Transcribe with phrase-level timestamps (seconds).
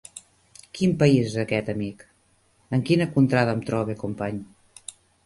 [0.77, 2.01] Quin país és aquest, amic?
[2.79, 4.41] En quina contrada em trobe, company?